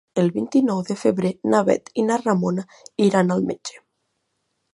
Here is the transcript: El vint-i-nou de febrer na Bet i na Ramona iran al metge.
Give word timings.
El 0.19 0.29
vint-i-nou 0.35 0.79
de 0.87 0.95
febrer 1.01 1.31
na 1.55 1.59
Bet 1.67 1.93
i 1.93 2.07
na 2.07 2.17
Ramona 2.23 2.65
iran 3.11 3.35
al 3.37 3.47
metge. 3.53 3.79